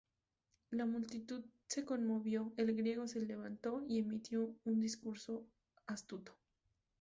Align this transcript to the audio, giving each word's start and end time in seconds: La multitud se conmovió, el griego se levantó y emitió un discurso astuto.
La 0.71 0.87
multitud 0.87 1.45
se 1.67 1.85
conmovió, 1.85 2.51
el 2.57 2.73
griego 2.75 3.07
se 3.07 3.19
levantó 3.19 3.83
y 3.87 3.99
emitió 3.99 4.51
un 4.65 4.79
discurso 4.79 5.45
astuto. 5.85 6.35